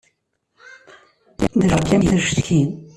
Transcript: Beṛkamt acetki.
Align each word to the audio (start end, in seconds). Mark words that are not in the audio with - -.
Beṛkamt 1.69 2.11
acetki. 2.17 2.61